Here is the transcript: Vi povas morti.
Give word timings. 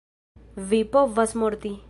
Vi 0.71 0.79
povas 0.97 1.37
morti. 1.45 1.77